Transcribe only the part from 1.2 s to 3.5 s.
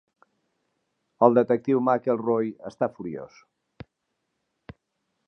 El detectiu McElroy està furiós.